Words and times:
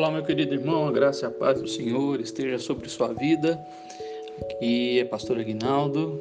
Olá, 0.00 0.10
meu 0.10 0.22
querido 0.22 0.54
irmão, 0.54 0.88
a 0.88 0.90
graça 0.90 1.26
e 1.26 1.28
a 1.28 1.30
paz 1.30 1.60
do 1.60 1.68
Senhor 1.68 2.22
esteja 2.22 2.58
sobre 2.58 2.88
sua 2.88 3.12
vida. 3.12 3.62
Aqui 4.40 4.98
é 4.98 5.04
Pastor 5.04 5.38
Aguinaldo 5.38 6.18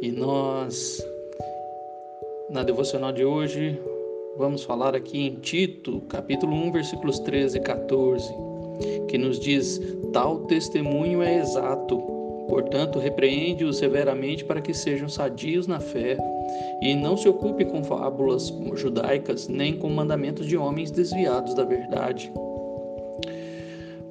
e 0.00 0.10
nós, 0.10 0.98
na 2.48 2.62
devocional 2.62 3.12
de 3.12 3.26
hoje, 3.26 3.78
vamos 4.38 4.64
falar 4.64 4.96
aqui 4.96 5.26
em 5.26 5.34
Tito, 5.34 6.00
capítulo 6.08 6.56
1, 6.56 6.72
versículos 6.72 7.18
13 7.18 7.58
e 7.58 7.60
14, 7.60 8.32
que 9.08 9.18
nos 9.18 9.38
diz: 9.38 9.78
Tal 10.10 10.46
testemunho 10.46 11.22
é 11.22 11.36
exato, 11.36 11.98
portanto, 12.48 12.98
repreende-o 12.98 13.74
severamente 13.74 14.42
para 14.42 14.62
que 14.62 14.72
sejam 14.72 15.06
sadios 15.06 15.66
na 15.66 15.80
fé 15.80 16.16
e 16.80 16.94
não 16.94 17.14
se 17.14 17.28
ocupe 17.28 17.66
com 17.66 17.84
fábulas 17.84 18.48
judaicas 18.72 19.48
nem 19.48 19.76
com 19.76 19.90
mandamentos 19.90 20.46
de 20.46 20.56
homens 20.56 20.90
desviados 20.90 21.52
da 21.52 21.64
verdade. 21.64 22.32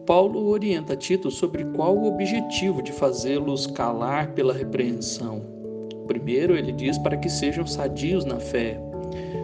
Paulo 0.07 0.47
orienta 0.47 0.95
Tito 0.95 1.29
sobre 1.29 1.65
qual 1.65 1.93
o 1.97 2.07
objetivo 2.07 2.81
de 2.81 2.93
fazê-los 2.93 3.67
calar 3.67 4.31
pela 4.31 4.53
repreensão. 4.53 5.41
Primeiro, 6.07 6.55
ele 6.55 6.71
diz 6.71 6.97
para 6.97 7.17
que 7.17 7.29
sejam 7.29 7.67
sadios 7.67 8.23
na 8.23 8.39
fé. 8.39 8.79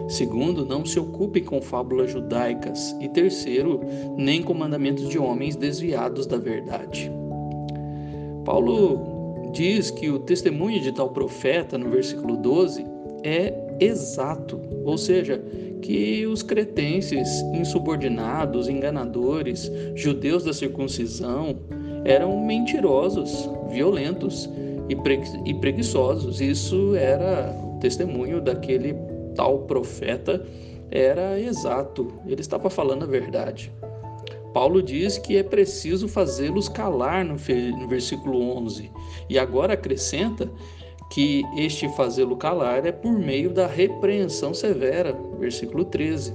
Segundo, 0.08 0.64
não 0.64 0.82
se 0.82 0.98
ocupem 0.98 1.44
com 1.44 1.60
fábulas 1.60 2.10
judaicas. 2.12 2.96
E 2.98 3.10
terceiro, 3.10 3.82
nem 4.16 4.42
com 4.42 4.54
mandamentos 4.54 5.06
de 5.10 5.18
homens 5.18 5.54
desviados 5.54 6.26
da 6.26 6.38
verdade. 6.38 7.12
Paulo 8.42 9.50
diz 9.52 9.90
que 9.90 10.08
o 10.08 10.18
testemunho 10.18 10.80
de 10.80 10.92
tal 10.92 11.10
profeta, 11.10 11.76
no 11.76 11.90
versículo 11.90 12.38
12, 12.38 12.86
é 13.22 13.52
exato, 13.80 14.58
ou 14.82 14.96
seja, 14.96 15.44
que 15.84 16.26
os 16.26 16.42
cretenses 16.42 17.42
insubordinados, 17.52 18.70
enganadores, 18.70 19.70
judeus 19.94 20.42
da 20.42 20.52
circuncisão, 20.54 21.58
eram 22.06 22.42
mentirosos, 22.42 23.50
violentos 23.68 24.48
e 24.88 25.54
preguiçosos. 25.54 26.40
Isso 26.40 26.94
era 26.96 27.54
o 27.62 27.78
testemunho 27.80 28.40
daquele 28.40 28.94
tal 29.36 29.58
profeta, 29.66 30.42
era 30.90 31.38
exato, 31.38 32.08
ele 32.26 32.40
estava 32.40 32.70
falando 32.70 33.02
a 33.02 33.06
verdade. 33.06 33.70
Paulo 34.54 34.82
diz 34.82 35.18
que 35.18 35.36
é 35.36 35.42
preciso 35.42 36.08
fazê-los 36.08 36.66
calar 36.66 37.26
no, 37.26 37.36
versículo 37.86 38.56
11, 38.56 38.90
e 39.28 39.38
agora 39.38 39.74
acrescenta 39.74 40.50
que 41.10 41.44
este 41.56 41.88
fazê-lo 41.90 42.36
calar 42.36 42.84
é 42.86 42.92
por 42.92 43.12
meio 43.12 43.50
da 43.50 43.66
repreensão 43.66 44.52
severa, 44.52 45.16
versículo 45.38 45.84
13. 45.84 46.32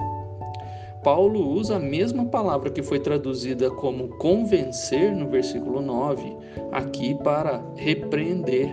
Paulo 1.03 1.49
usa 1.49 1.77
a 1.77 1.79
mesma 1.79 2.25
palavra 2.25 2.69
que 2.69 2.83
foi 2.83 2.99
traduzida 2.99 3.69
como 3.71 4.09
convencer 4.17 5.15
no 5.15 5.29
versículo 5.29 5.81
9, 5.81 6.35
aqui 6.71 7.15
para 7.15 7.63
repreender. 7.75 8.69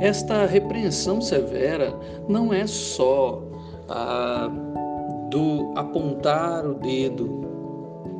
Esta 0.00 0.46
repreensão 0.46 1.20
severa 1.20 1.98
não 2.28 2.52
é 2.52 2.66
só 2.66 3.42
ah, 3.88 4.50
do 5.30 5.72
apontar 5.74 6.64
o 6.64 6.74
dedo 6.74 7.44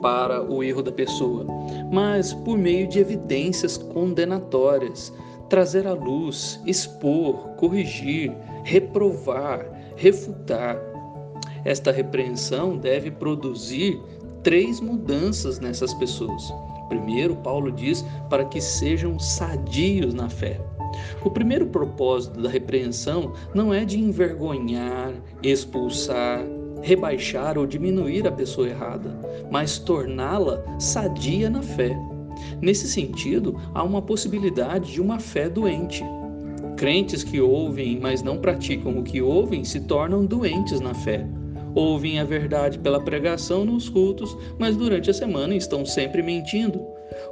para 0.02 0.42
o 0.42 0.62
erro 0.62 0.82
da 0.82 0.92
pessoa, 0.92 1.46
mas 1.90 2.34
por 2.34 2.58
meio 2.58 2.86
de 2.86 2.98
evidências 2.98 3.76
condenatórias, 3.76 5.12
trazer 5.54 5.86
à 5.86 5.92
luz, 5.92 6.60
expor, 6.66 7.50
corrigir, 7.50 8.32
reprovar, 8.64 9.64
refutar. 9.94 10.76
Esta 11.64 11.92
repreensão 11.92 12.76
deve 12.76 13.08
produzir 13.12 13.96
três 14.42 14.80
mudanças 14.80 15.60
nessas 15.60 15.94
pessoas. 15.94 16.52
Primeiro, 16.88 17.36
Paulo 17.36 17.70
diz 17.70 18.04
para 18.28 18.44
que 18.46 18.60
sejam 18.60 19.16
sadios 19.20 20.12
na 20.12 20.28
fé. 20.28 20.60
O 21.24 21.30
primeiro 21.30 21.68
propósito 21.68 22.42
da 22.42 22.48
repreensão 22.48 23.32
não 23.54 23.72
é 23.72 23.84
de 23.84 24.00
envergonhar, 24.00 25.12
expulsar, 25.40 26.44
rebaixar 26.82 27.56
ou 27.56 27.64
diminuir 27.64 28.26
a 28.26 28.32
pessoa 28.32 28.68
errada, 28.68 29.16
mas 29.52 29.78
torná-la 29.78 30.64
sadia 30.80 31.48
na 31.48 31.62
fé. 31.62 31.96
Nesse 32.60 32.88
sentido, 32.88 33.60
há 33.72 33.82
uma 33.82 34.02
possibilidade 34.02 34.92
de 34.92 35.00
uma 35.00 35.18
fé 35.18 35.48
doente. 35.48 36.04
Crentes 36.76 37.22
que 37.22 37.40
ouvem, 37.40 37.98
mas 38.00 38.22
não 38.22 38.38
praticam 38.38 38.98
o 38.98 39.02
que 39.02 39.22
ouvem, 39.22 39.64
se 39.64 39.80
tornam 39.80 40.26
doentes 40.26 40.80
na 40.80 40.94
fé. 40.94 41.26
Ouvem 41.74 42.20
a 42.20 42.24
verdade 42.24 42.78
pela 42.78 43.00
pregação 43.00 43.64
nos 43.64 43.88
cultos, 43.88 44.36
mas 44.58 44.76
durante 44.76 45.10
a 45.10 45.14
semana 45.14 45.54
estão 45.54 45.84
sempre 45.84 46.22
mentindo. 46.22 46.80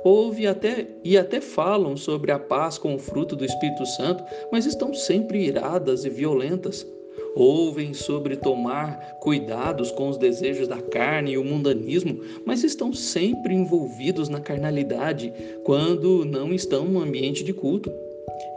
Ouvem 0.05 0.47
até 0.47 0.89
e 1.05 1.17
até 1.17 1.41
falam 1.41 1.97
sobre 1.97 2.33
a 2.33 2.39
paz 2.39 2.77
com 2.77 2.95
o 2.95 2.99
fruto 2.99 3.37
do 3.37 3.45
Espírito 3.45 3.87
Santo, 3.87 4.25
mas 4.51 4.67
estão 4.67 4.93
sempre 4.93 5.47
iradas 5.47 6.05
e 6.05 6.11
violentas 6.11 6.87
ouvem 7.35 7.95
sobre 7.95 8.37
tomar 8.37 9.19
cuidados 9.21 9.91
com 9.91 10.09
os 10.09 10.17
desejos 10.17 10.69
da 10.69 10.81
carne 10.81 11.33
e 11.33 11.39
o 11.39 11.45
mundanismo, 11.45 12.21
mas 12.45 12.65
estão 12.65 12.93
sempre 12.93 13.55
envolvidos 13.55 14.29
na 14.29 14.41
carnalidade 14.41 15.33
quando 15.65 16.25
não 16.25 16.53
estão 16.53 16.85
no 16.85 17.01
ambiente 17.01 17.43
de 17.45 17.53
culto. 17.53 17.93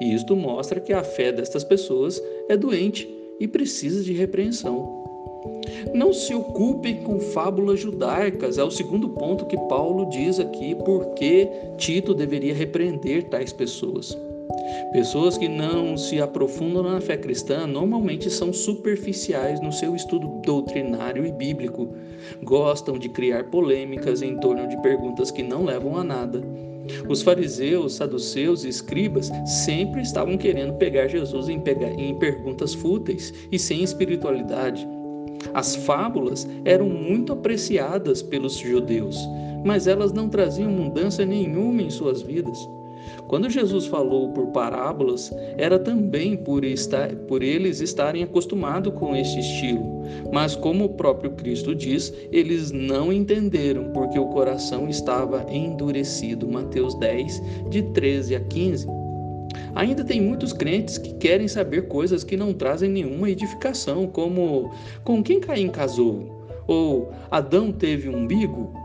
E 0.01 0.13
isto 0.13 0.35
mostra 0.35 0.79
que 0.79 0.93
a 0.93 1.03
fé 1.03 1.31
destas 1.31 1.63
pessoas 1.63 2.21
é 2.49 2.57
doente 2.57 3.07
e 3.39 3.47
precisa 3.47 4.03
de 4.03 4.13
repreensão. 4.13 5.03
Não 5.93 6.11
se 6.11 6.33
ocupem 6.33 7.03
com 7.03 7.19
fábulas 7.19 7.79
judaicas, 7.79 8.57
é 8.57 8.63
o 8.63 8.71
segundo 8.71 9.09
ponto 9.09 9.45
que 9.45 9.57
Paulo 9.69 10.09
diz 10.09 10.39
aqui, 10.39 10.75
porque 10.75 11.47
Tito 11.77 12.13
deveria 12.13 12.53
repreender 12.53 13.29
tais 13.29 13.53
pessoas. 13.53 14.17
Pessoas 14.91 15.37
que 15.37 15.47
não 15.47 15.97
se 15.97 16.21
aprofundam 16.21 16.83
na 16.83 17.01
fé 17.01 17.17
cristã 17.17 17.67
normalmente 17.67 18.29
são 18.29 18.53
superficiais 18.53 19.59
no 19.59 19.71
seu 19.71 19.95
estudo 19.95 20.27
doutrinário 20.41 21.25
e 21.25 21.31
bíblico. 21.31 21.89
Gostam 22.43 22.97
de 22.97 23.09
criar 23.09 23.45
polêmicas 23.45 24.21
em 24.21 24.37
torno 24.37 24.67
de 24.67 24.81
perguntas 24.81 25.31
que 25.31 25.43
não 25.43 25.65
levam 25.65 25.97
a 25.97 26.03
nada. 26.03 26.41
Os 27.09 27.21
fariseus, 27.21 27.95
saduceus 27.95 28.63
e 28.63 28.69
escribas 28.69 29.31
sempre 29.45 30.01
estavam 30.01 30.37
querendo 30.37 30.73
pegar 30.73 31.07
Jesus 31.07 31.49
em, 31.49 31.61
em 31.97 32.15
perguntas 32.15 32.73
fúteis 32.73 33.33
e 33.51 33.57
sem 33.57 33.83
espiritualidade. 33.83 34.87
As 35.53 35.75
fábulas 35.75 36.47
eram 36.63 36.87
muito 36.89 37.33
apreciadas 37.33 38.21
pelos 38.21 38.57
judeus, 38.57 39.17
mas 39.63 39.87
elas 39.87 40.11
não 40.11 40.29
traziam 40.29 40.71
mudança 40.71 41.25
nenhuma 41.25 41.81
em 41.81 41.89
suas 41.89 42.21
vidas. 42.21 42.57
Quando 43.27 43.49
Jesus 43.49 43.85
falou 43.87 44.29
por 44.29 44.47
parábolas, 44.47 45.31
era 45.57 45.79
também 45.79 46.35
por, 46.37 46.63
estar, 46.63 47.13
por 47.27 47.41
eles 47.41 47.81
estarem 47.81 48.23
acostumados 48.23 48.93
com 48.93 49.15
este 49.15 49.39
estilo. 49.39 50.03
Mas, 50.31 50.55
como 50.55 50.85
o 50.85 50.89
próprio 50.89 51.31
Cristo 51.31 51.73
diz, 51.73 52.13
eles 52.31 52.71
não 52.71 53.11
entenderam 53.11 53.91
porque 53.91 54.19
o 54.19 54.27
coração 54.27 54.87
estava 54.87 55.45
endurecido. 55.51 56.47
Mateus 56.47 56.95
10, 56.95 57.41
de 57.69 57.81
13 57.93 58.35
a 58.35 58.39
15. 58.39 58.87
Ainda 59.75 60.03
tem 60.03 60.21
muitos 60.21 60.53
crentes 60.53 60.97
que 60.97 61.13
querem 61.15 61.47
saber 61.47 61.87
coisas 61.87 62.23
que 62.23 62.37
não 62.37 62.53
trazem 62.53 62.89
nenhuma 62.89 63.29
edificação, 63.29 64.07
como 64.07 64.71
com 65.03 65.21
quem 65.21 65.39
Caim 65.39 65.69
casou? 65.69 66.45
Ou 66.67 67.11
Adão 67.29 67.71
teve 67.71 68.09
um 68.09 68.19
umbigo? 68.19 68.84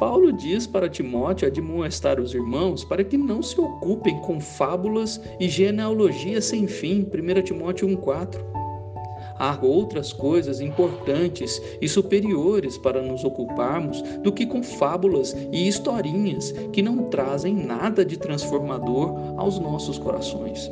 Paulo 0.00 0.32
diz 0.32 0.66
para 0.66 0.88
Timóteo 0.88 1.46
admoestar 1.46 2.18
os 2.18 2.32
irmãos 2.32 2.82
para 2.82 3.04
que 3.04 3.18
não 3.18 3.42
se 3.42 3.60
ocupem 3.60 4.18
com 4.22 4.40
fábulas 4.40 5.20
e 5.38 5.46
genealogias 5.46 6.46
sem 6.46 6.66
fim, 6.66 7.02
1 7.02 7.42
Timóteo 7.42 7.86
1,4. 7.86 8.40
Há 9.38 9.58
outras 9.60 10.10
coisas 10.10 10.62
importantes 10.62 11.60
e 11.82 11.86
superiores 11.86 12.78
para 12.78 13.02
nos 13.02 13.24
ocuparmos 13.24 14.00
do 14.22 14.32
que 14.32 14.46
com 14.46 14.62
fábulas 14.62 15.36
e 15.52 15.68
historinhas 15.68 16.52
que 16.72 16.80
não 16.80 17.10
trazem 17.10 17.54
nada 17.54 18.02
de 18.02 18.18
transformador 18.18 19.34
aos 19.36 19.58
nossos 19.58 19.98
corações. 19.98 20.70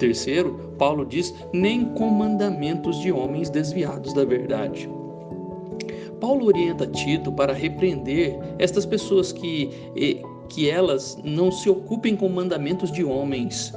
Terceiro, 0.00 0.74
Paulo 0.76 1.06
diz: 1.06 1.32
nem 1.52 1.84
com 1.94 2.10
mandamentos 2.10 2.98
de 2.98 3.12
homens 3.12 3.50
desviados 3.50 4.12
da 4.12 4.24
verdade. 4.24 4.88
Paulo 6.20 6.46
orienta 6.46 6.86
Tito 6.86 7.30
para 7.32 7.52
repreender 7.52 8.38
estas 8.58 8.86
pessoas 8.86 9.32
que, 9.32 9.70
que 10.48 10.70
elas 10.70 11.18
não 11.22 11.50
se 11.50 11.68
ocupem 11.68 12.16
com 12.16 12.28
mandamentos 12.28 12.90
de 12.90 13.04
homens. 13.04 13.72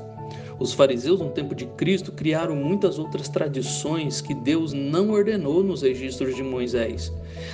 Os 0.60 0.74
fariseus, 0.74 1.20
no 1.20 1.30
tempo 1.30 1.56
de 1.56 1.66
Cristo, 1.66 2.12
criaram 2.12 2.56
muitas 2.56 3.00
outras 3.00 3.30
tradições 3.30 4.20
que 4.20 4.34
Deus 4.34 4.74
não 4.74 5.12
ordenou 5.12 5.64
nos 5.64 5.82
registros 5.82 6.36
de 6.36 6.44
Moisés. 6.44 7.14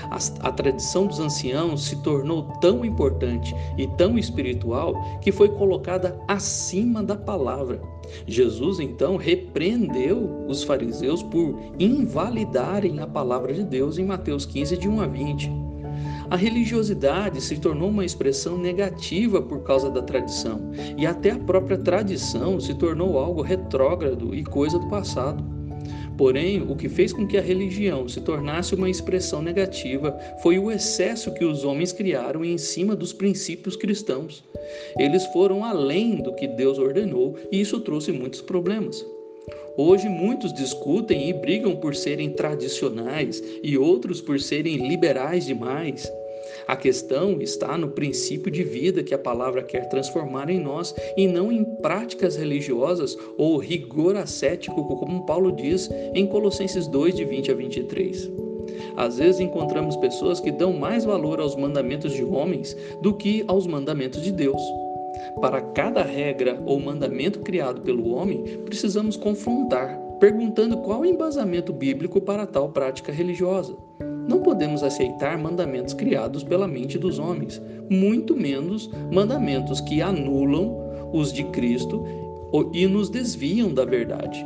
A, 0.09 0.47
a, 0.47 0.51
tradição 0.51 1.05
dos 1.05 1.19
anciãos 1.19 1.85
se 1.85 2.01
tornou 2.01 2.43
tão 2.59 2.83
importante 2.83 3.53
e 3.77 3.87
tão 3.89 4.17
espiritual 4.17 5.19
que 5.21 5.31
foi 5.31 5.49
colocada 5.49 6.19
acima 6.27 7.03
da 7.03 7.15
palavra. 7.15 7.79
Jesus 8.27 8.79
então 8.79 9.17
repreendeu 9.17 10.45
os 10.47 10.63
fariseus 10.63 11.21
por 11.21 11.59
invalidarem 11.79 12.99
a 12.99 13.07
palavra 13.07 13.53
de 13.53 13.63
Deus 13.63 13.97
em 13.97 14.05
Mateus 14.05 14.45
15, 14.45 14.77
de 14.77 14.87
1 14.87 15.01
a 15.01 15.07
20. 15.07 15.64
A 16.29 16.35
religiosidade 16.35 17.39
se 17.39 17.59
tornou 17.59 17.89
uma 17.89 18.03
expressão 18.03 18.57
negativa 18.57 19.41
por 19.41 19.63
causa 19.63 19.89
da 19.89 20.01
tradição, 20.01 20.71
e 20.97 21.05
até 21.05 21.31
a 21.31 21.39
própria 21.39 21.77
tradição 21.77 22.59
se 22.59 22.73
tornou 22.73 23.17
algo 23.17 23.41
retrógrado 23.41 24.33
e 24.33 24.43
coisa 24.43 24.79
do 24.79 24.89
passado. 24.89 25.43
Porém, 26.17 26.61
o 26.61 26.75
que 26.75 26.87
fez 26.87 27.11
com 27.11 27.27
que 27.27 27.37
a 27.37 27.41
religião 27.41 28.07
se 28.07 28.21
tornasse 28.21 28.73
uma 28.73 28.89
expressão 28.89 29.41
negativa 29.41 30.17
foi 30.41 30.57
o 30.57 30.71
excesso 30.71 31.33
que 31.33 31.43
os 31.43 31.63
homens 31.63 31.91
criaram 31.91 32.43
em 32.43 32.57
cima 32.57 32.95
dos 32.95 33.11
princípios 33.11 33.75
cristãos. 33.75 34.43
Eles 34.97 35.25
foram 35.27 35.63
além 35.63 36.21
do 36.21 36.33
que 36.33 36.47
Deus 36.47 36.79
ordenou 36.79 37.35
e 37.51 37.59
isso 37.59 37.79
trouxe 37.81 38.11
muitos 38.11 38.41
problemas. 38.41 39.05
Hoje 39.77 40.07
muitos 40.07 40.53
discutem 40.53 41.29
e 41.29 41.33
brigam 41.33 41.75
por 41.75 41.95
serem 41.95 42.29
tradicionais 42.29 43.43
e 43.61 43.77
outros 43.77 44.21
por 44.21 44.39
serem 44.39 44.87
liberais 44.87 45.45
demais. 45.45 46.09
A 46.67 46.75
questão 46.75 47.41
está 47.41 47.77
no 47.77 47.89
princípio 47.89 48.49
de 48.49 48.63
vida 48.63 49.03
que 49.03 49.13
a 49.13 49.19
palavra 49.19 49.61
quer 49.61 49.89
transformar 49.89 50.49
em 50.49 50.59
nós 50.59 50.95
e 51.17 51.27
não 51.27 51.51
em 51.51 51.63
práticas 51.81 52.35
religiosas 52.35 53.17
ou 53.37 53.57
rigor 53.57 54.15
ascético, 54.15 54.83
como 54.97 55.25
Paulo 55.25 55.51
diz 55.51 55.89
em 56.13 56.25
Colossenses 56.25 56.87
2, 56.87 57.15
de 57.15 57.25
20 57.25 57.51
a 57.51 57.55
23. 57.55 58.31
Às 58.95 59.17
vezes 59.17 59.41
encontramos 59.41 59.97
pessoas 59.97 60.39
que 60.39 60.51
dão 60.51 60.71
mais 60.73 61.03
valor 61.03 61.39
aos 61.39 61.55
mandamentos 61.55 62.13
de 62.13 62.23
homens 62.23 62.75
do 63.01 63.13
que 63.13 63.43
aos 63.47 63.67
mandamentos 63.67 64.21
de 64.21 64.31
Deus. 64.31 64.61
Para 65.41 65.61
cada 65.61 66.01
regra 66.01 66.61
ou 66.65 66.79
mandamento 66.79 67.39
criado 67.39 67.81
pelo 67.81 68.09
homem, 68.09 68.43
precisamos 68.65 69.17
confrontar, 69.17 69.97
perguntando 70.19 70.77
qual 70.77 71.01
o 71.01 71.05
embasamento 71.05 71.73
bíblico 71.73 72.21
para 72.21 72.45
tal 72.45 72.69
prática 72.69 73.11
religiosa. 73.11 73.75
Não 74.27 74.41
podemos 74.41 74.81
aceitar 74.81 75.37
mandamentos 75.37 75.93
criados 75.93 76.43
pela 76.43 76.67
mente 76.67 76.97
dos 76.97 77.19
homens, 77.19 77.61
muito 77.89 78.35
menos 78.35 78.89
mandamentos 79.11 79.79
que 79.81 80.01
anulam 80.01 80.75
os 81.13 81.31
de 81.31 81.43
Cristo 81.45 82.03
e 82.73 82.87
nos 82.87 83.09
desviam 83.09 83.73
da 83.73 83.85
verdade. 83.85 84.45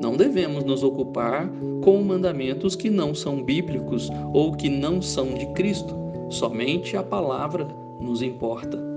Não 0.00 0.16
devemos 0.16 0.64
nos 0.64 0.82
ocupar 0.82 1.48
com 1.82 2.02
mandamentos 2.02 2.74
que 2.74 2.90
não 2.90 3.14
são 3.14 3.42
bíblicos 3.42 4.10
ou 4.32 4.52
que 4.52 4.68
não 4.68 5.00
são 5.00 5.34
de 5.34 5.46
Cristo. 5.52 5.94
Somente 6.28 6.96
a 6.96 7.02
palavra 7.02 7.68
nos 8.00 8.20
importa. 8.20 8.93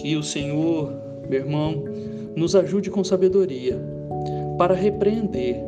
Que 0.00 0.16
o 0.16 0.22
Senhor, 0.22 0.90
meu 1.28 1.40
irmão, 1.40 1.84
nos 2.34 2.56
ajude 2.56 2.90
com 2.90 3.04
sabedoria 3.04 3.78
para 4.56 4.74
repreender, 4.74 5.62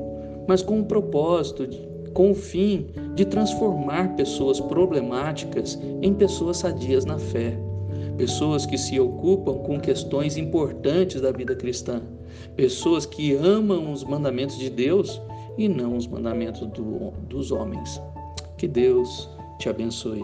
mas 0.49 0.63
com 0.63 0.81
o 0.81 0.85
propósito, 0.87 1.69
com 2.15 2.31
o 2.31 2.35
fim 2.35 2.87
de 3.15 3.27
transformar 3.27 4.17
pessoas 4.17 4.59
problemáticas 4.59 5.79
em 6.01 6.15
pessoas 6.15 6.59
sadias 6.59 7.05
na 7.05 7.19
fé, 7.19 7.59
pessoas 8.17 8.65
que 8.65 8.79
se 8.79 8.99
ocupam 8.99 9.59
com 9.59 9.79
questões 9.79 10.39
importantes 10.39 11.21
da 11.21 11.31
vida 11.31 11.55
cristã, 11.55 12.01
pessoas 12.57 13.05
que 13.05 13.35
amam 13.35 13.93
os 13.93 14.03
mandamentos 14.03 14.57
de 14.59 14.71
Deus 14.71 15.21
e 15.59 15.69
não 15.69 15.95
os 15.95 16.07
mandamentos 16.07 16.67
do, 16.69 17.11
dos 17.29 17.53
homens. 17.53 18.01
Que 18.57 18.67
Deus 18.67 19.29
te 19.59 19.69
abençoe. 19.69 20.23